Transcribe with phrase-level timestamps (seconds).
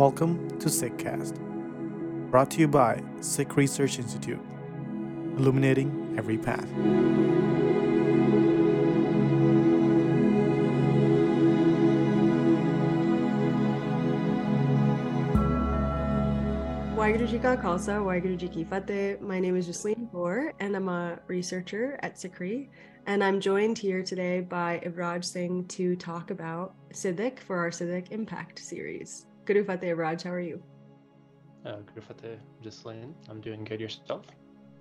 [0.00, 1.38] Welcome to SikhCast,
[2.30, 4.40] brought to you by Sikh Research Institute,
[5.36, 6.64] illuminating every path.
[18.48, 19.20] Ki Fateh.
[19.20, 22.70] My name is Jasleen Kaur, and I'm a researcher at SikhRI.
[23.04, 28.10] And I'm joined here today by Ivraj Singh to talk about Sidak for our Sidak
[28.12, 29.26] Impact series.
[29.50, 30.62] Guru Fateh, Ivraj, how are you?
[31.66, 33.14] Uh, Guru Fateh, Jasleen.
[33.28, 34.24] I'm doing good yourself.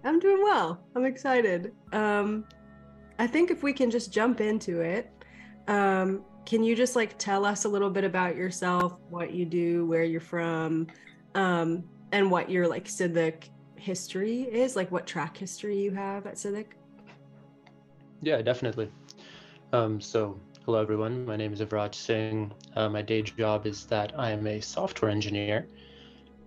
[0.03, 0.79] I'm doing well.
[0.95, 1.73] I'm excited.
[1.91, 2.45] Um,
[3.17, 5.11] I think if we can just jump into it,
[5.67, 9.87] um, can you just like tell us a little bit about yourself, what you do,
[9.87, 10.85] where you're from,
[11.33, 16.35] um, and what your like Sidak history is, like what track history you have at
[16.35, 16.73] Sidak?
[18.21, 18.91] Yeah, definitely.
[19.73, 21.25] Um, so, hello everyone.
[21.25, 22.51] My name is Ivraj Singh.
[22.75, 25.67] Uh, my day job is that I am a software engineer.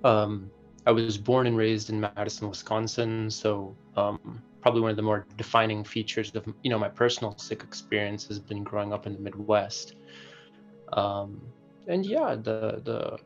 [0.04, 0.48] Um,
[0.86, 3.28] I was born and raised in Madison, Wisconsin.
[3.32, 7.64] So, um, probably one of the more defining features of you know my personal Sikh
[7.64, 9.96] experience has been growing up in the Midwest.
[10.92, 11.42] Um,
[11.88, 13.18] and yeah, the the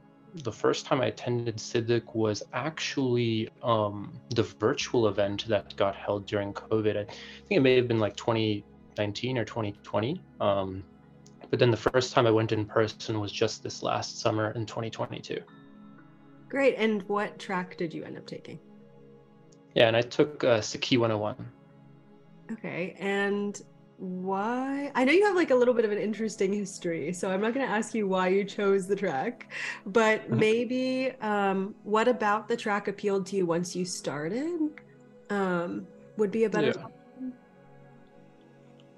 [0.44, 6.24] the first time I attended Sidak was actually um, the virtual event that got held
[6.24, 6.96] during COVID.
[6.96, 10.20] I think it may have been like 2019 or 2020.
[10.40, 10.82] Um,
[11.50, 14.66] but then the first time I went in person was just this last summer in
[14.66, 15.38] 2022.
[16.48, 16.74] Great.
[16.76, 18.58] And what track did you end up taking?
[19.74, 21.36] Yeah, and I took uh, Sikhi 101.
[22.52, 22.96] Okay.
[22.98, 23.60] And
[23.98, 27.40] why i know you have like a little bit of an interesting history so i'm
[27.40, 29.50] not going to ask you why you chose the track
[29.86, 34.60] but maybe um what about the track appealed to you once you started
[35.30, 35.86] um
[36.18, 36.86] would be a better Yeah.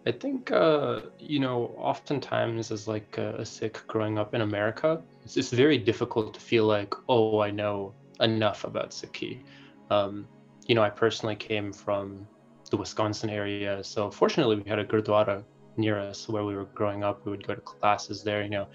[0.09, 5.03] I think, uh, you know, oftentimes as like a, a Sikh growing up in America,
[5.23, 9.43] it's, it's very difficult to feel like, oh, I know enough about Sikhi.
[9.91, 10.27] Um,
[10.67, 12.27] you know, I personally came from
[12.71, 15.45] the Wisconsin area, so fortunately we had a Gurdwara
[15.77, 17.27] near us where we were growing up.
[17.27, 18.67] We would go to classes there, you know,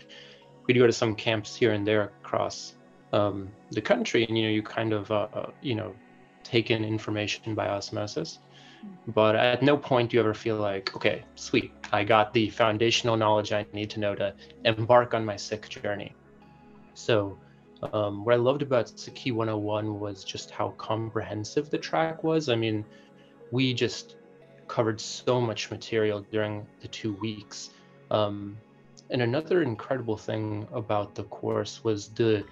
[0.67, 2.75] we'd go to some camps here and there across
[3.11, 5.95] um, the country, and you know, you kind of, uh, uh, you know,
[6.43, 8.37] take in information by osmosis
[9.07, 13.17] but at no point do you ever feel like okay sweet i got the foundational
[13.17, 14.33] knowledge i need to know to
[14.65, 16.15] embark on my Sikh journey.
[16.93, 17.37] So
[17.91, 22.49] um, what i loved about Sikhi 101 was just how comprehensive the track was.
[22.49, 22.85] I mean
[23.51, 24.15] we just
[24.67, 27.71] covered so much material during the two weeks.
[28.09, 28.57] Um,
[29.09, 32.43] and another incredible thing about the course was the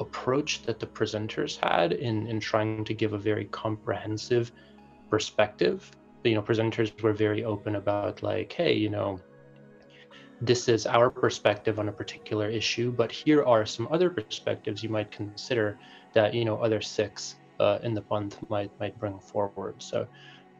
[0.00, 4.52] approach that the presenters had in, in trying to give a very comprehensive
[5.10, 5.90] perspective.
[6.24, 9.20] You know presenters were very open about like hey you know
[10.40, 14.90] this is our perspective on a particular issue but here are some other perspectives you
[14.90, 15.78] might consider
[16.14, 19.82] that you know other Sikhs uh, in the month might might bring forward.
[19.82, 20.06] So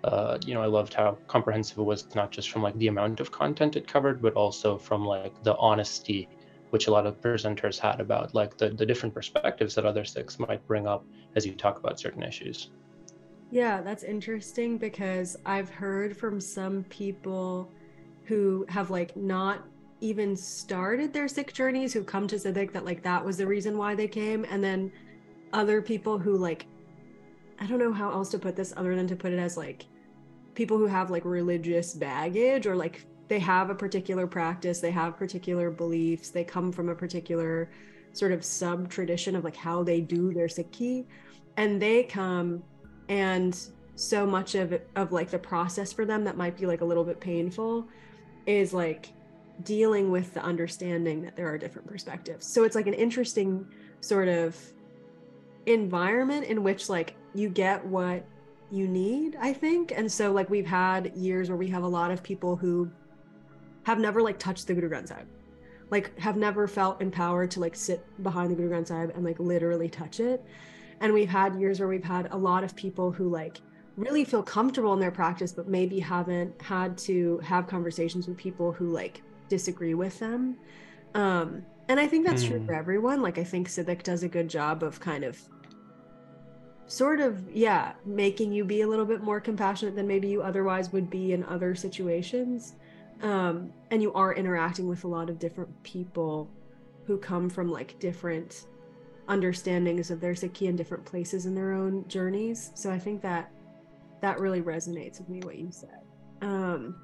[0.04, 3.18] uh, you know i loved how comprehensive it was not just from like the amount
[3.20, 6.28] of content it covered but also from like the honesty
[6.70, 10.38] which a lot of presenters had about like the, the different perspectives that other Sikhs
[10.38, 11.04] might bring up
[11.34, 12.70] as you talk about certain issues
[13.50, 17.70] Yeah, that's interesting because I've heard from some people
[18.24, 19.64] who have like not
[20.00, 23.78] even started their Sikh journeys who come to Sidak that like that was the reason
[23.78, 24.44] why they came.
[24.50, 24.90] And then
[25.52, 26.66] other people who like,
[27.60, 29.86] I don't know how else to put this other than to put it as like
[30.54, 35.16] people who have like religious baggage or like they have a particular practice, they have
[35.16, 37.70] particular beliefs, they come from a particular
[38.12, 41.06] sort of sub tradition of like how they do their Sikhi.
[41.56, 42.62] And they come
[43.08, 43.58] and
[43.94, 47.04] so much of of like the process for them that might be like a little
[47.04, 47.86] bit painful
[48.46, 49.10] is like
[49.64, 52.46] dealing with the understanding that there are different perspectives.
[52.46, 53.66] So it's like an interesting
[54.00, 54.56] sort of
[55.64, 58.24] environment in which like you get what
[58.70, 59.92] you need i think.
[59.96, 62.90] And so like we've had years where we have a lot of people who
[63.84, 65.26] have never like touched the guru granth sahib
[65.90, 69.38] like have never felt empowered to like sit behind the guru granth sahib and like
[69.38, 70.44] literally touch it
[71.00, 73.60] and we've had years where we've had a lot of people who like
[73.96, 78.72] really feel comfortable in their practice but maybe haven't had to have conversations with people
[78.72, 80.56] who like disagree with them.
[81.14, 82.66] Um and i think that's true Hmm.
[82.66, 83.22] for everyone.
[83.22, 85.38] Like i think Sidak does a good job of kind of
[86.88, 90.92] sort of yeah making you be a little bit more compassionate than maybe you otherwise
[90.92, 92.74] would be in other situations.
[93.22, 96.50] Um and you are interacting with a lot of different people
[97.06, 98.66] who come from like different
[99.28, 102.70] understandings of their Sikhi in different places in their own journeys.
[102.74, 103.50] So I think that
[104.20, 106.00] that really resonates with me what you said.
[106.42, 106.94] Um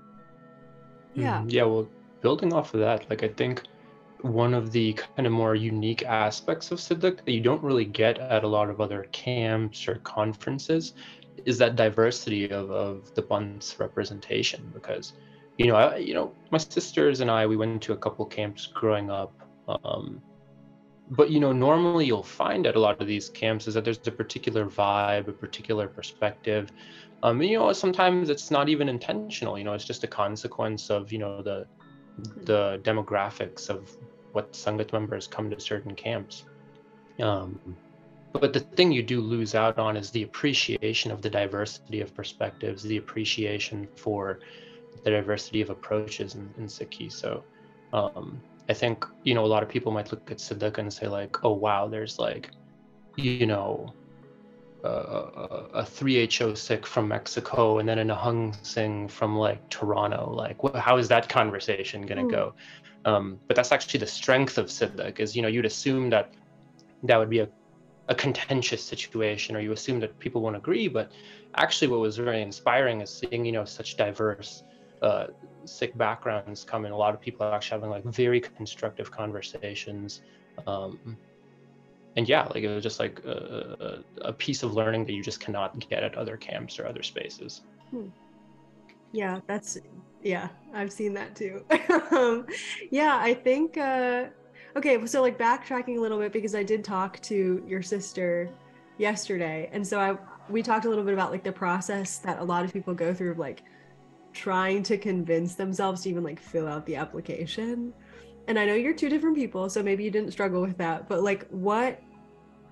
[1.15, 1.41] yeah.
[1.41, 1.53] Mhm.
[1.53, 1.65] Yeah.
[1.65, 1.89] Well,
[2.21, 3.63] building off of that, like I think
[4.23, 8.19] one of the kind of more unique aspects of Sidak that you don't really get
[8.19, 10.95] at a lot of other camps or conferences
[11.45, 15.15] is that diversity of, of the Panth's representation because
[15.59, 18.67] you know I, you know my sisters and I we went to a couple camps
[18.67, 19.35] growing up
[19.85, 20.23] um,
[21.13, 24.01] but you know normally you'll find at a lot of these camps is that there's
[24.07, 26.73] a particular vibe a particular perspective.
[27.23, 31.13] Um, you know sometimes it's not even intentional you know it's just a consequence of
[31.13, 31.67] you know the
[32.45, 33.91] the demographics of
[34.33, 36.45] what sangat members come to certain camps.
[37.21, 37.59] Um,
[38.33, 42.15] but the thing you do lose out on is the appreciation of the diversity of
[42.15, 44.41] perspectives the appreciation for
[45.05, 47.13] the diversity of approaches in, in Sikhi.
[47.13, 47.45] So
[47.93, 51.09] um, I think, you know, a lot of people might look at Sidak and say
[51.09, 52.51] like, oh, wow, there's like,
[53.17, 53.93] you know,
[54.85, 60.33] uh, a 3HO Sikh from Mexico and then an a Nihang Singh from like Toronto.
[60.33, 62.31] Like, wh- how is that conversation going to mm.
[62.31, 62.55] go?
[63.05, 66.33] Um, but that's actually the strength of Sidak is, you know, you'd assume that
[67.05, 67.49] that would be a,
[68.09, 70.89] a contentious situation or you assume that people won't agree.
[70.89, 71.13] But
[71.57, 74.63] actually what was very inspiring is seeing, you know, such diverse
[75.03, 75.27] uh,
[75.65, 76.93] Sikh backgrounds come in.
[76.93, 80.23] A lot of people are actually having like very constructive conversations.
[80.67, 81.17] Um,
[82.17, 85.41] and yeah, like it was just like a, a, piece of learning that you just
[85.41, 87.63] cannot get at other camps or other spaces.
[87.91, 88.09] Hmm.
[89.13, 89.79] Yeah, that's
[90.23, 91.65] yeah, I've seen that too.
[92.11, 92.47] um,
[92.91, 94.27] yeah, I think uh,
[94.77, 95.05] okay.
[95.07, 98.51] So like backtracking a little bit because I did talk to your sister
[98.99, 100.17] yesterday, and so I
[100.51, 103.13] we talked a little bit about like the process that a lot of people go
[103.15, 103.63] through, like
[104.33, 107.93] trying to convince themselves to even like fill out the application.
[108.49, 111.23] And i know you're two different people so maybe you didn't struggle with that but
[111.23, 112.03] like what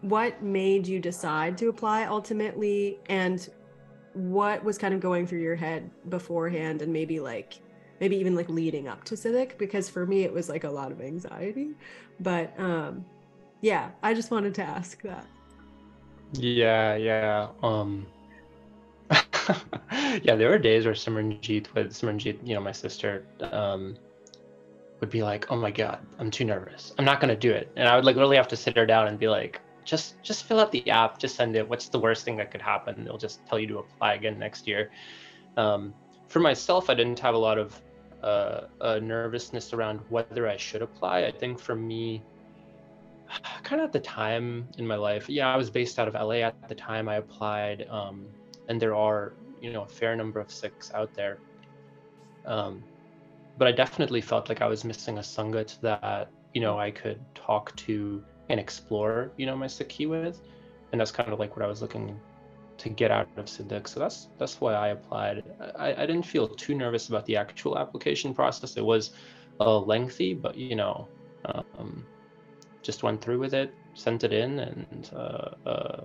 [0.03, 2.99] what made you decide to apply ultimately?
[3.09, 3.47] And
[4.15, 7.61] what was kind of going through your head beforehand and maybe like
[8.01, 9.59] maybe even like leading up to Sidak?
[9.59, 11.71] Because for me it was like a lot of anxiety.
[12.21, 13.05] But um
[13.63, 15.27] yeah i just wanted to ask that.
[16.33, 18.06] Yeah yeah um
[20.23, 23.97] yeah, there were days where Simranjeet with Simranjeet, you know, my sister, um,
[25.00, 26.93] would be like, "Oh my god, I'm too nervous.
[26.99, 29.08] I'm not gonna do it," and I would like literally have to sit her down
[29.08, 31.19] and be like, "Just, just fill out the app.
[31.19, 31.69] Just send it.
[31.69, 33.05] What's the worst thing that could happen?
[33.05, 34.91] They'll just tell you to apply again next year."
[35.56, 35.94] Um,
[36.29, 37.81] for myself, I didn't have a lot of
[38.23, 41.25] uh, uh, nervousness around whether I should apply.
[41.25, 42.23] I think for me,
[43.62, 46.43] kind of at the time in my life, yeah, I was based out of LA
[46.46, 47.08] at the time.
[47.08, 47.87] I applied.
[47.88, 48.26] Um,
[48.69, 51.39] and there are you know a fair number of Sikhs out there.
[52.47, 52.83] Um,
[53.59, 57.21] but I definitely felt like I was missing a sangat that you know I could
[57.35, 60.41] talk to and explore you know my Sikhi with,
[60.93, 62.19] and that's kind of like what I was looking
[62.79, 63.87] to get out of Sidak.
[63.87, 65.43] So that's that's why I applied.
[65.79, 68.77] I, I didn't feel too nervous about the actual application process.
[68.77, 69.13] It was
[69.61, 71.09] uh, lengthy, but you know,
[71.45, 72.06] um,
[72.83, 76.05] just went through with it, sent it in, and uh, uh,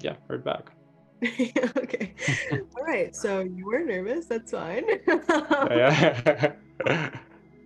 [0.00, 0.77] yeah, heard back.
[1.76, 2.14] okay.
[2.76, 3.14] All right.
[3.14, 4.26] So you were nervous.
[4.26, 4.84] That's fine.
[5.08, 6.52] Oh,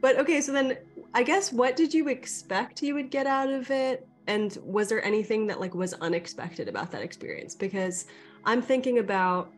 [0.00, 0.40] but okay.
[0.40, 0.78] So then
[1.14, 4.06] I guess what did you expect you would get out of it?
[4.26, 7.54] And was there anything that like was unexpected about that experience?
[7.54, 8.06] Because
[8.44, 9.52] I'm thinking about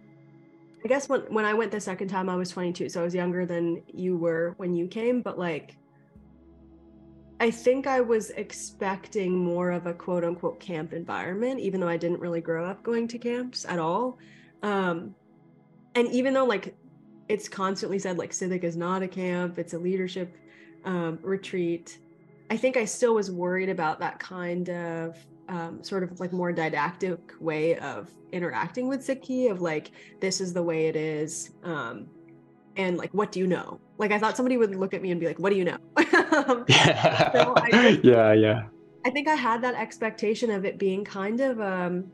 [0.85, 3.15] I guess when when I went the second time I was 22, so I was
[3.15, 5.77] younger than you were when you came, but like
[7.41, 11.97] I think I was expecting more of a quote unquote camp environment, even though I
[11.97, 14.19] didn't really grow up going to camps at all.
[14.63, 15.15] Um,
[15.95, 16.75] and even though like
[17.29, 20.37] it's constantly said like Sidak is not a camp, it's a leadership
[20.85, 21.99] um, retreat.
[22.51, 25.17] I think I still was worried about that kind of
[25.49, 30.53] um, sort of like more didactic way of interacting with Sikhi of like this is
[30.53, 31.51] the way it is.
[31.63, 32.07] Um,
[32.77, 33.81] and like what do you know?
[33.99, 35.79] Like i thought somebody would look at me and be like what do you know?
[36.69, 37.33] Yeah.
[37.33, 37.55] So
[38.03, 38.65] yeah yeah.
[39.05, 42.11] I think i had that expectation of it being kind of um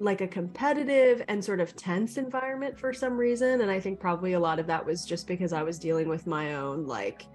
[0.00, 4.34] like a competitive and sort of tense environment for some reason and i think probably
[4.34, 7.26] a lot of that was just because i was dealing with my own like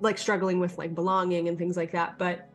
[0.00, 2.48] like struggling with like belonging and things like that but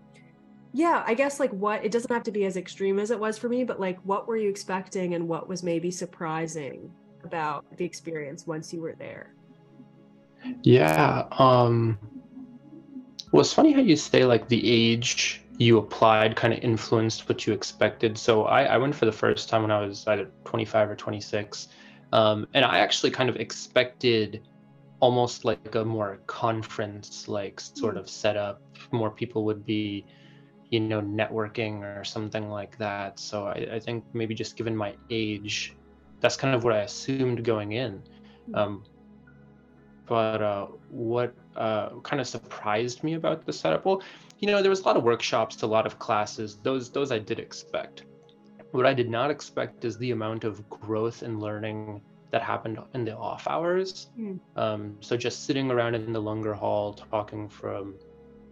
[0.74, 3.38] yeah i guess like what it doesn't have to be as extreme as it was
[3.38, 6.90] for me but like what were you expecting and what was maybe surprising
[7.24, 9.34] about the experience once you were there?
[10.64, 11.28] Yeah.
[11.32, 11.98] Um
[13.32, 17.46] well it's funny how you say like the age you applied kind of influenced what
[17.46, 18.18] you expected.
[18.18, 21.68] So I, I went for the first time when I was either 25 or 26.
[22.14, 24.48] Um, and I actually kind of expected
[25.02, 28.62] almost like a more conference like sort of setup.
[28.94, 30.06] More people would be,
[30.70, 33.20] you know, networking or something like that.
[33.20, 35.76] So I, I think maybe just given my age,
[36.20, 38.04] that's kind of what I assumed going in.
[38.48, 38.56] Hmm.
[38.56, 38.84] Um,
[40.06, 44.02] but uh, what uh, kind of surprised me about the setup, well,
[44.40, 46.58] you know, there was a lot of workshops, a lot of classes.
[46.64, 48.06] Those those I did expect.
[48.72, 53.06] What I did not expect is the amount of growth and learning that happened in
[53.06, 54.10] the off hours.
[54.18, 54.40] Mm.
[54.56, 57.96] Um, so just sitting around in the Langar hall, talking from,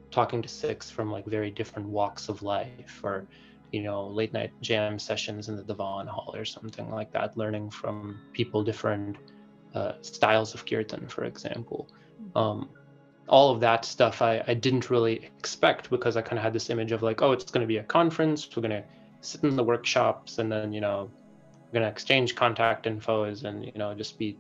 [0.10, 3.28] talking to Sikhs from like very different walks of life, or
[3.72, 7.70] you know, late night jam sessions in the Diwan hall or something like that, learning
[7.70, 9.18] from people different
[9.76, 11.88] uh, styles of kirtan, for example.
[12.36, 12.70] Um,
[13.28, 16.70] all of that stuff I, I didn't really expect because I kind of had this
[16.70, 18.48] image of like, oh, it's going to be a conference.
[18.56, 18.84] We're going to
[19.22, 21.12] sit in the workshops and then, you know,
[21.66, 24.38] we're going to exchange contact infos and, you know, just be,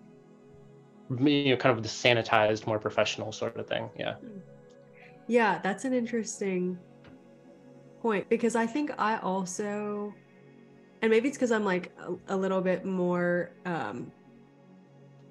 [1.09, 3.89] you know, kind of the sanitized, more professional sort of thing.
[3.97, 4.15] Yeah.
[5.27, 6.79] Yeah, that's an interesting
[8.07, 10.13] point because I think I also,
[11.01, 14.11] and maybe it's because I'm like a, a little bit more um,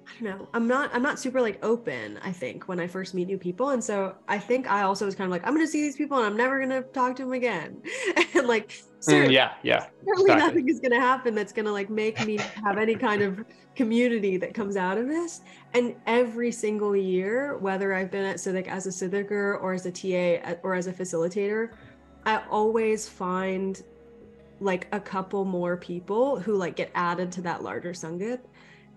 [0.07, 0.47] I don't know.
[0.53, 3.69] I'm not I'm not super like open, I think, when I first meet new people.
[3.69, 6.17] And so I think I also was kind of like, I'm gonna see these people
[6.17, 7.81] and I'm never gonna talk to them again.
[8.33, 8.71] and like
[9.05, 9.53] Mm, yeah.
[9.63, 9.85] Yeah.
[10.05, 10.35] certainly exactly.
[10.35, 14.53] nothing is gonna happen that's gonna like make me have any kind of community that
[14.53, 15.41] comes out of this.
[15.73, 19.91] And every single year, whether I've been at Sidak as a Sidaker or as a
[19.91, 21.69] TA or as a facilitator,
[22.27, 23.81] I always find
[24.59, 28.41] like a couple more people who like get added to that larger Sangat.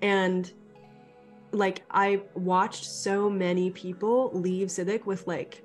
[0.02, 0.52] And
[1.52, 5.62] like I watched so many people leave Sidak with like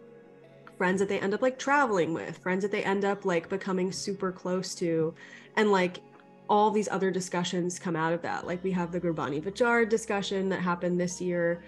[0.77, 3.91] friends that they end up like traveling with, friends that they end up like becoming
[3.91, 5.15] super close to,
[5.55, 6.01] and like
[6.47, 8.45] all these other discussions come out of that.
[8.45, 11.63] Like we have the Gurbani Vichar discussion that happened this year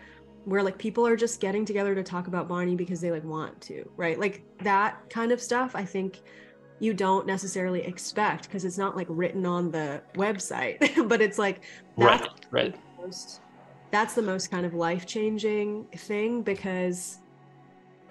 [0.47, 3.59] where like people are just getting together to talk about Bani because they like want
[3.59, 4.17] to, right?
[4.17, 6.21] Like that kind of stuff I think
[6.79, 11.65] you don't necessarily expect because it's not like written on the website, but it's like
[11.97, 12.31] that's Right.
[12.49, 12.73] Right.
[12.73, 13.41] the most
[13.91, 17.19] that's the most kind of life-changing thing because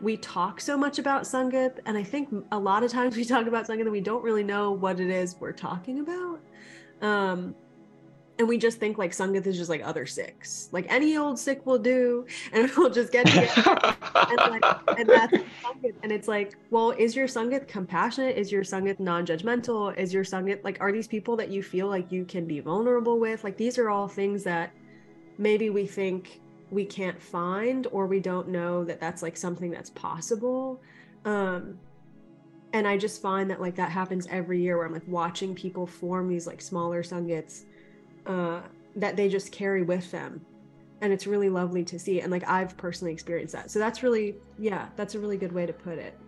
[0.03, 3.47] we talk so much about Sangat and I think a lot of times we talk
[3.47, 6.41] about Sangat and we don't really know what it is we're talking about.
[7.01, 7.55] Um
[8.39, 10.69] and we just think like Sangat is just like other Sikhs.
[10.73, 15.33] Like any old Sikh will do and we'll just get together and like and that's
[15.63, 15.95] Sangat.
[16.03, 18.37] And it's like, well, is your Sangat compassionate?
[18.37, 19.97] Is your Sangat non-judgmental?
[19.97, 23.19] Is your Sangat like are these people that you feel like you can be vulnerable
[23.19, 23.43] with?
[23.43, 24.73] Like these are all things that
[25.39, 26.41] maybe we think
[26.71, 30.83] we can't find or we don't know that that's like something that's possible.
[31.25, 31.79] Um
[32.75, 35.87] and I just find that like that happens every year where I'm like watching people
[35.87, 37.65] form these like smaller sangats
[38.27, 38.61] uh
[38.97, 40.41] that they just carry with them.
[41.03, 43.71] And it's really lovely to see and like i've personally experienced that.
[43.71, 46.19] So that's really yeah that's a really good way to put it.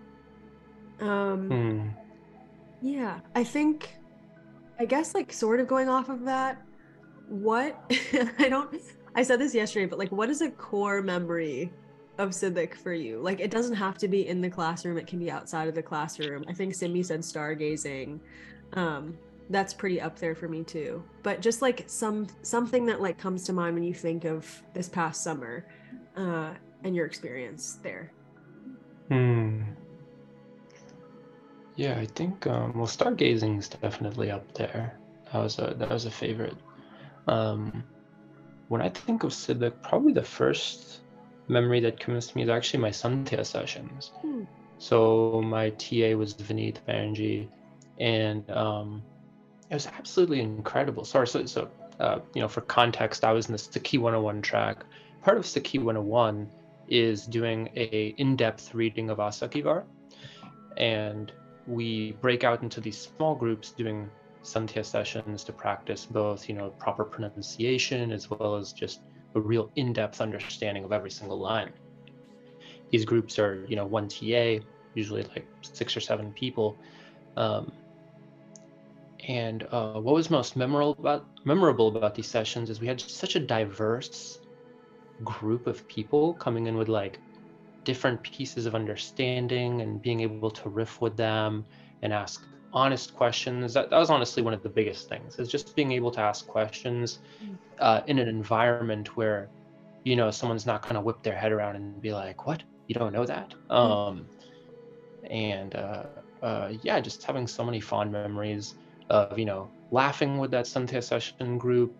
[1.01, 1.89] Um Hmm.
[2.81, 3.97] yeah i think
[4.79, 6.63] i guess like sort of going off of that
[7.29, 7.77] what
[8.39, 8.73] i don't
[9.17, 11.73] i said this yesterday but like what is a core memory
[12.19, 13.21] of Sidak for you?
[13.21, 14.99] Like it doesn't have to be in the classroom.
[14.99, 16.45] It can be outside of the classroom.
[16.49, 18.19] I think simi said stargazing.
[18.75, 19.17] Um
[19.51, 23.45] that's pretty up there for me too but just like some something that like comes
[23.45, 25.65] to mind when you think of this past summer
[26.17, 26.51] uh
[26.85, 28.13] and your experience there
[29.09, 29.63] Hmm.
[31.77, 34.99] Yeah, I think um, well, stargazing is definitely up there.
[35.33, 36.57] That was a that was a favorite.
[37.27, 37.85] Um,
[38.69, 41.01] when I think of Sidak, probably the first
[41.47, 44.11] memory that comes to me is actually my Santya sessions.
[44.21, 44.43] Hmm.
[44.79, 47.49] So my TA was Vineet Banerjee,
[47.99, 49.03] and um,
[49.71, 51.05] it was absolutely incredible.
[51.05, 51.69] Sorry, so, so
[52.01, 54.85] uh, you know, for context, I was in the Sikhi 101 track.
[55.23, 56.49] Part of Sikhi 101
[56.89, 59.85] is doing a in-depth reading of Asa Ki Var,
[60.77, 61.33] and
[61.67, 64.09] we break out into these small groups doing
[64.43, 69.01] Santya sessions to practice both, you know, proper pronunciation as well as just
[69.35, 71.71] a real in-depth understanding of every single line.
[72.91, 74.61] These groups are, you know, one TA,
[74.95, 76.79] usually like six or seven people.
[77.37, 77.71] Um,
[79.27, 83.35] and uh, what was most memorable about memorable about these sessions is we had such
[83.37, 84.39] a diverse
[85.25, 87.21] group of people coming in with like
[87.85, 91.65] different pieces of understanding and being able to riff with them
[92.03, 93.75] and ask honest questions.
[93.75, 96.47] That, that was honestly one of the biggest things is just being able to ask
[96.47, 97.19] questions
[97.81, 99.51] uh, in an environment where,
[100.05, 102.63] you know, someone's not going to whip their head around and be like, what?
[102.87, 103.55] You don't know that?
[103.71, 104.29] Um,
[105.31, 106.05] and uh,
[106.43, 108.75] uh, yeah, just having so many fond memories
[109.11, 111.95] of, you know, laughing with that Santya session group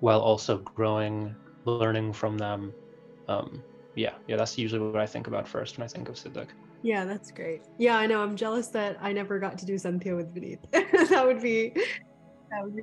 [0.00, 2.72] while also growing, learning from them.
[3.28, 3.62] Um,
[3.94, 6.48] yeah, yeah, that's usually what I think about first when I think of Sidak.
[6.82, 7.62] Yeah, that's great.
[7.78, 8.22] Yeah, I know.
[8.22, 10.58] I'm jealous that I never got to do Santya with Vineet.
[11.08, 11.72] that would be
[12.50, 12.82] that would be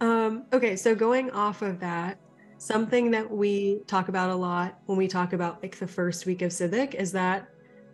[0.00, 2.18] um okay, so going off of that,
[2.58, 6.40] something that we talk about a lot when we talk about like the first week
[6.40, 7.46] of Sidak is that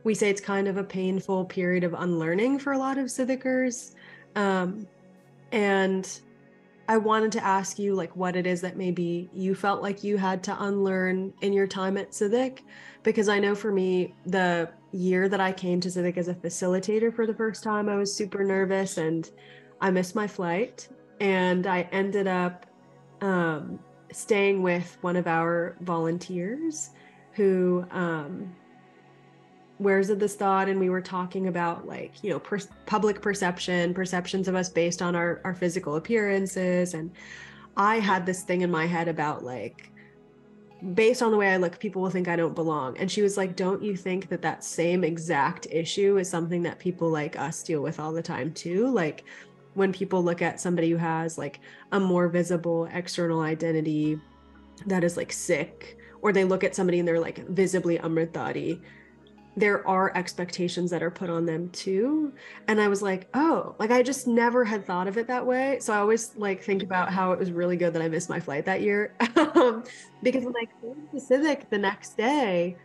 [0.04, 3.92] we say it's kind of a painful period of unlearning for a lot of Sidakers.
[4.37, 4.87] Um,
[5.50, 6.21] and
[6.88, 10.16] I wanted to ask you like what it is that maybe you felt like you
[10.16, 12.61] had to unlearn in your time at Sidak.
[13.02, 17.12] Because I know for me the year that I came to Sidak as a facilitator
[17.14, 19.28] for the first time I was super nervous and
[19.81, 20.88] I missed my flight.
[21.21, 22.66] And I ended up
[23.21, 23.81] um,
[24.12, 26.90] staying with one of our volunteers
[27.33, 28.55] who um,
[29.78, 30.68] wears of this thought?
[30.68, 35.02] And we were talking about like you know per- public perception perceptions of us based
[35.02, 36.95] on our our physical appearances.
[36.95, 37.11] And
[37.76, 39.92] i had this thing in my head about like
[40.95, 42.97] based on the way i look people will think i don't belong.
[42.99, 46.78] And she was like don't you think that that same exact issue is something that
[46.78, 48.88] people like us deal with all the time too?
[48.88, 49.25] Like
[49.75, 51.61] when people look at somebody who has like
[51.92, 54.18] a more visible external identity
[54.87, 58.80] that is like Sikh or they look at somebody and they're like visibly amritdhari
[59.56, 62.32] there are expectations that are put on them too.
[62.68, 65.78] And i was like oh like i just never had thought of it that way.
[65.80, 68.40] So i always like think about how it was really good that i missed my
[68.40, 69.14] flight that year.
[69.56, 69.84] Um,
[70.22, 72.76] because when i came to Sidak the next day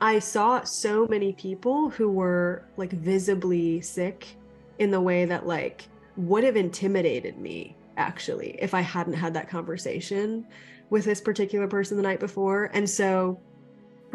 [0.00, 4.36] i saw so many people who were like visibly Sikh
[4.78, 9.48] in the way that like would have intimidated me actually if i hadn't had that
[9.48, 10.46] conversation
[10.90, 12.70] with this particular person the night before.
[12.72, 13.40] And so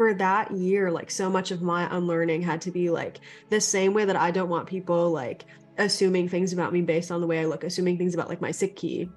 [0.00, 3.92] for that year, like so much of my unlearning had to be like the same
[3.92, 5.44] way that I don't want people like
[5.76, 8.48] assuming things about me based on the way I look, assuming things about like my
[8.48, 9.10] Sikhi.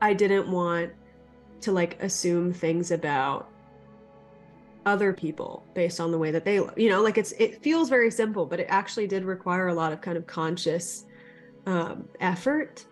[0.00, 0.92] I didn't want
[1.60, 3.50] to like assume things about
[4.86, 6.78] other people based on the way that they look.
[6.78, 9.92] You know, like it's it feels very simple, but it actually did require a lot
[9.92, 11.04] of kind of conscious
[11.66, 12.86] um, effort.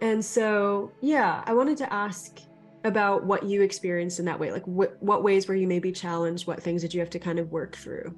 [0.00, 2.38] And so, yeah, I wanted to ask
[2.84, 4.52] about what you experienced in that way?
[4.52, 6.46] Like what what ways were you maybe challenged?
[6.46, 8.14] What things did you have to kind of work through?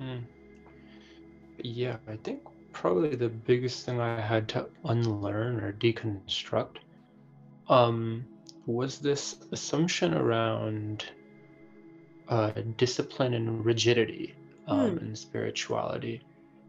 [0.00, 0.24] Mm.
[1.62, 2.42] yeah i think
[2.72, 6.78] probably the biggest thing i had to unlearn or deconstruct
[7.68, 8.24] um
[8.66, 11.04] was this assumption around
[12.28, 14.34] uh, discipline and rigidity
[14.66, 15.02] um, mm.
[15.02, 16.22] in spirituality.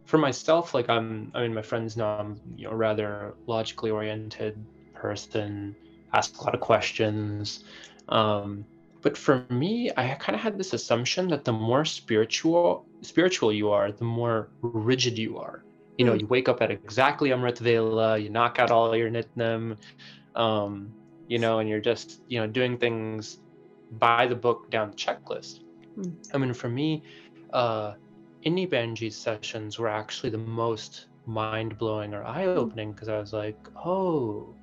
[0.03, 4.63] For myself like i'm i mean my friends know i'm you know rather logically oriented
[4.93, 5.75] person
[6.15, 7.63] ask a lot of questions.
[8.09, 8.65] Um,
[9.01, 13.69] but for me, I kind of had this assumption that the more spiritual spiritual you
[13.69, 15.63] are, the more rigid you are.
[15.97, 16.21] You know, mm.
[16.21, 19.77] you wake up at exactly Amrit Vela, you knock out all your nitnem,
[20.35, 20.91] um,
[21.27, 23.37] you know, and you're just you know doing things
[23.99, 25.61] by the book down the checklist.
[25.97, 26.15] Mm.
[26.33, 27.03] I mean, for me,
[27.53, 27.93] uh,
[28.45, 33.33] Inni Bhenji sessions were actually the most mind blowing or eye opening because I was
[33.33, 34.53] like, oh,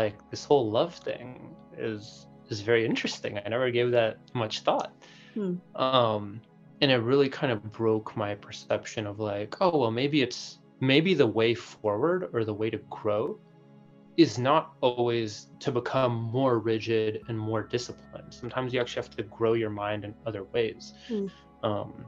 [0.00, 3.38] like this whole love thing is is very interesting.
[3.38, 4.92] I never gave that much thought.
[5.34, 5.54] Hmm.
[5.74, 6.40] Um,
[6.80, 11.14] and it really kind of broke my perception of like, oh well, maybe it's maybe
[11.14, 13.38] the way forward or the way to grow
[14.16, 15.28] is not always
[15.64, 18.32] to become more rigid and more disciplined.
[18.42, 20.92] Sometimes you actually have to grow your mind in other ways.
[21.08, 21.26] Hmm.
[21.62, 22.06] Um,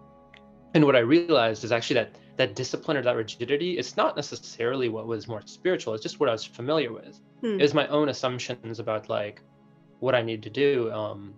[0.74, 4.88] and what I realized is actually that that discipline or that rigidity, it's not necessarily
[4.88, 5.94] what was more spiritual.
[5.94, 7.20] It's just what I was familiar with.
[7.40, 7.58] Hmm.
[7.58, 9.42] It was my own assumptions about like
[10.00, 10.90] what I need to do.
[10.92, 11.34] Um,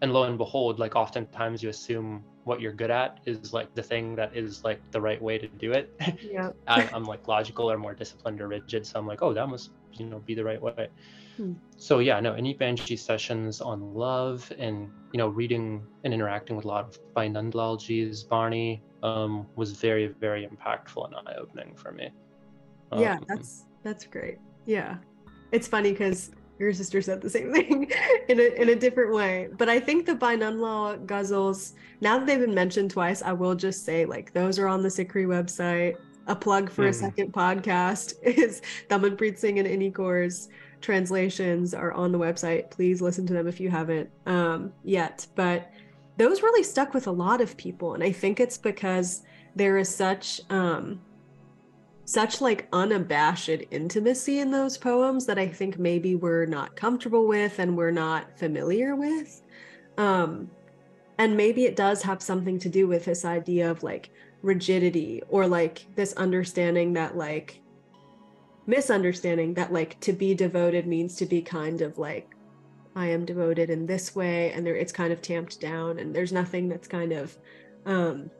[0.00, 3.82] and lo and behold, like oftentimes you assume what you're good at is like the
[3.82, 5.92] thing that is like the right way to do it.
[6.22, 6.50] Yeah.
[6.66, 8.86] I, am like logical or more disciplined or rigid.
[8.86, 10.88] So I'm like, oh, that must, you know, be the right way.
[11.36, 11.54] Hmm.
[11.76, 16.64] So yeah, no, Inni Bhenji sessions on love and, you know, reading and interacting with
[16.64, 21.92] a lot of Bhai Nandlal Bani um, was very, very impactful and eye opening for
[21.92, 22.10] me.
[22.90, 24.38] Um, yeah, that's, that's great.
[24.66, 24.96] Yeah.
[25.50, 27.90] It's funny because your sister said the same thing
[28.28, 29.48] in a in a different way.
[29.58, 33.54] But I think the Bhai Nandlal ghazals, now that they've been mentioned twice, I will
[33.54, 35.96] just say like those are on the SikhRI website.
[36.28, 36.90] A plug for mm.
[36.90, 40.48] a second podcast is Damanpreet Singh and Inni Kaur's
[40.80, 42.70] translations are on the website.
[42.70, 45.26] Please listen to them if you haven't um, yet.
[45.34, 45.72] But
[46.22, 49.22] those really stuck with a lot of people, and I think it's because
[49.56, 51.00] there is such um,
[52.04, 57.58] such like unabashed intimacy in those poems that I think maybe we're not comfortable with
[57.58, 59.42] and we're not familiar with.
[59.98, 60.50] Um,
[61.18, 64.10] and maybe it does have something to do with this idea of like
[64.42, 67.60] rigidity or like this understanding that like
[68.66, 72.30] misunderstanding that like to be devoted means to be kind of like
[72.94, 76.32] I am devoted in this way and there it's kind of tamped down and there's
[76.32, 77.36] nothing that's kind of
[77.86, 78.30] um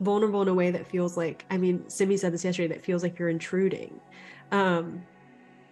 [0.00, 3.02] vulnerable in a way that feels like i mean simi said this yesterday that feels
[3.02, 4.00] like you're intruding
[4.50, 5.02] um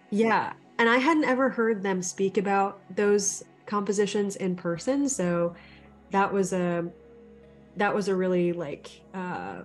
[0.09, 5.55] yeah and I hadn't ever heard them speak about those compositions in person, so
[6.09, 6.89] that was a
[7.77, 9.61] that was a really like uh,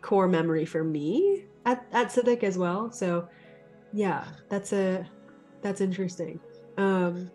[0.00, 2.90] core memory for me at at Sidak as well.
[2.90, 3.28] So
[3.92, 5.06] yeah, that's a
[5.60, 6.40] that's interesting.
[6.78, 7.30] Um,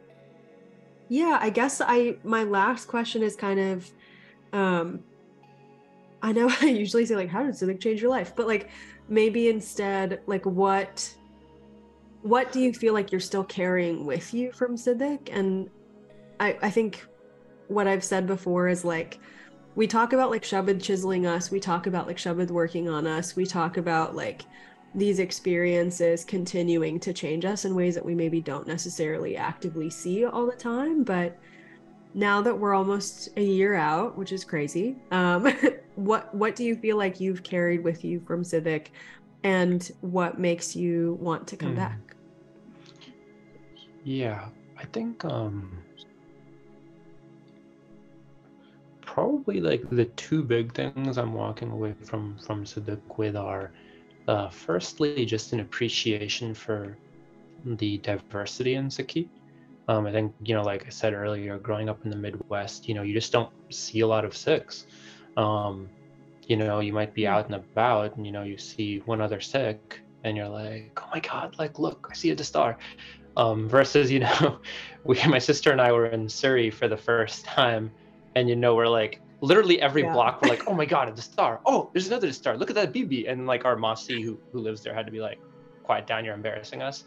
[1.11, 3.91] yeah, I guess I my last question is kind of
[4.53, 5.03] um
[6.21, 8.33] I know I usually say like how did Sidak change your life?
[8.33, 8.69] But like
[9.09, 11.13] maybe instead like what
[12.21, 15.27] what do you feel like you're still carrying with you from Sidak?
[15.33, 15.69] And
[16.39, 17.05] I I think
[17.67, 19.19] what I've said before is like
[19.75, 23.35] we talk about like Shabad chiseling us, we talk about like Shabad working on us,
[23.35, 24.43] we talk about like
[24.93, 30.25] these experiences continuing to change us in ways that we maybe don't necessarily actively see
[30.25, 31.03] all the time.
[31.03, 31.37] But
[32.13, 35.51] now that we're almost a year out, which is crazy, um,
[35.95, 38.87] what what do you feel like you've carried with you from Sidak,
[39.43, 41.77] and what makes you want to come mm.
[41.77, 41.99] back?
[44.03, 45.77] Yeah, I think um,
[49.01, 53.71] probably like the two big things I'm walking away from from Civic with are
[54.27, 56.97] uh, firstly, just an appreciation for
[57.65, 59.27] the diversity in Sikhi.
[59.87, 62.93] Um, I think, you know, like I said earlier, growing up in the Midwest, you
[62.93, 64.85] know, you just don't see a lot of Sikhs.
[65.37, 65.89] Um,
[66.47, 67.31] you know, you might be hmm.
[67.31, 71.09] out and about and, you know, you see one other Sikh and you're like, oh
[71.13, 72.77] my God, like, look, I see a star.
[73.37, 74.59] Um, versus, you know,
[75.03, 77.91] we, my sister and I were in Surrey for the first time
[78.35, 80.13] and, you know, we're like, literally every yeah.
[80.13, 81.59] block we're like oh my god a star.
[81.65, 82.57] Oh there's another star.
[82.57, 85.19] Look at that bb and like our mossy who, who lives there had to be
[85.19, 85.39] like
[85.83, 87.03] quiet down you're embarrassing us.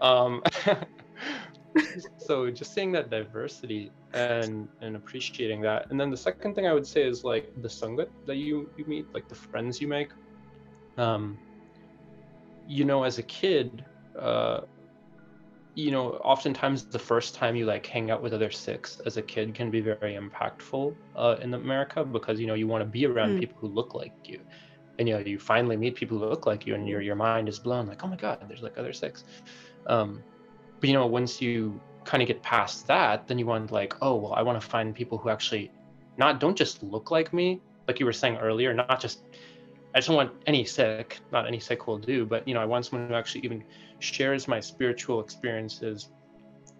[0.00, 0.42] Um,
[2.18, 5.90] so just seeing that diversity and and appreciating that.
[5.90, 8.84] And then the second thing i would say is like the sangat that you you
[8.86, 10.10] meet like the friends you make
[10.96, 11.36] um
[12.66, 13.84] you know as a kid
[14.18, 14.60] uh
[15.74, 19.22] you know oftentimes the first time you like hang out with other Sikhs as a
[19.22, 23.06] kid can be very impactful uh, in america because you know you want to be
[23.06, 23.40] around mm.
[23.40, 24.40] people who look like you
[24.98, 27.48] and you know you finally meet people who look like you and your your mind
[27.48, 29.24] is blown like oh my god there's like other six.
[29.86, 30.22] um,
[30.80, 34.14] but you know once you kind of get past that then you want like oh
[34.14, 35.72] well i want to find people who actually
[36.18, 39.22] not don't just look like me like you were saying earlier not just
[39.94, 42.64] I just don't want any Sikh not any Sikh will do, but you know, I
[42.64, 43.62] want someone who actually even
[44.04, 46.10] shares my spiritual experiences,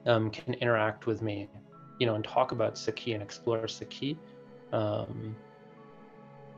[0.07, 1.49] um, can interact with me,
[1.99, 4.17] you know, and talk about Sikhi and explore Sikhi,
[4.73, 5.35] um,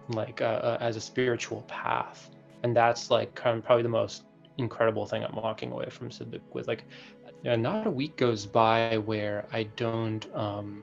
[0.09, 2.31] like uh, uh, as a spiritual path.
[2.63, 4.25] And that's like kind of probably the most
[4.59, 6.67] incredible thing I'm walking away from Sidak with.
[6.67, 6.85] Like,
[7.45, 10.83] know, not a week goes by where I don't um,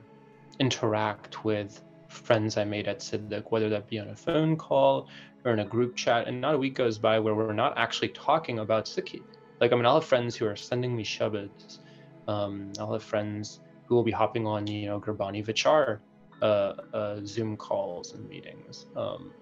[0.58, 5.08] interact with friends I made at Sidak, whether that be on a phone call
[5.44, 8.08] or in a group chat, and not a week goes by where we're not actually
[8.08, 9.22] talking about Sikhi.
[9.60, 11.78] Like, I mean, I'll have friends who are sending me shabads.
[12.26, 16.00] Um, I'll have friends who will be hopping on, you know, Gurbani Vichar
[16.42, 18.86] uh, uh, Zoom calls and meetings.
[18.96, 19.32] Um,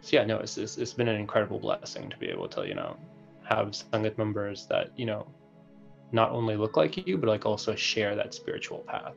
[0.00, 2.74] so yeah, no, it's, it's, it's been an incredible blessing to be able to, you
[2.74, 2.96] know,
[3.44, 5.26] have Sangat members that, you know,
[6.12, 9.16] not only look like you, but like also share that spiritual path.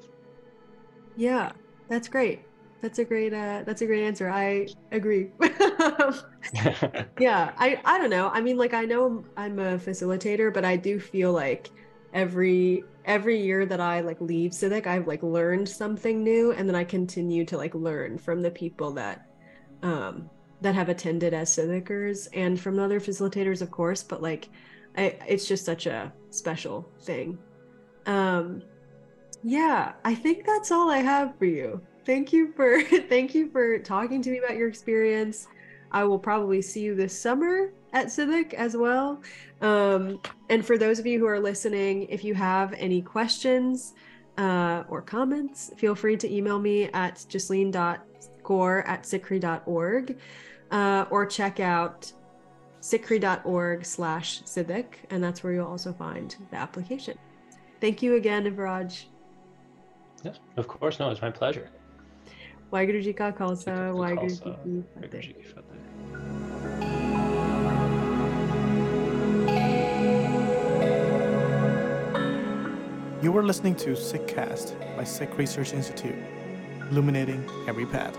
[1.16, 1.52] Yeah,
[1.88, 2.42] that's great.
[2.84, 4.30] That's a great uh that's a great answer.
[4.30, 5.32] I agree.
[7.18, 8.30] yeah, I I don't know.
[8.30, 11.70] I mean like I know I'm a facilitator, but I do feel like
[12.14, 16.76] every every year that I like leave Sidak, I've like learned something new and then
[16.76, 19.22] I continue to like learn from the people that
[19.82, 24.50] um that have attended as Sidakers and from other facilitators of course, but like
[24.98, 27.40] I it's just such a special thing.
[28.06, 28.62] Um
[29.42, 33.80] yeah, I think that's all I have for you thank you for thank you for
[33.80, 35.48] talking to me about your experience.
[35.92, 39.22] I will probably see you this summer at Sidak as well.
[39.62, 43.94] Um, and for those of you who are listening, if you have any questions
[44.38, 50.18] uh, or comments, feel free to email me at jasleen.kaur at sikhri.org
[50.72, 52.12] uh, or check out
[52.82, 57.18] sikhri.org slash sidak, and that's where you'll also find the application.
[57.80, 59.06] Thank you again, Ivraj.
[60.24, 61.00] Yes, of course.
[61.00, 61.70] No, it's my pleasure.
[73.22, 76.16] You were listening to SikhCast by Sikh Research Institute,
[76.90, 78.18] illuminating every path.